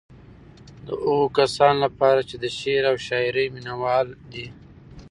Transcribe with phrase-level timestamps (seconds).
[0.85, 4.47] د هغو کسانو لپاره چې د شعر او شاعرۍ مينوال دي.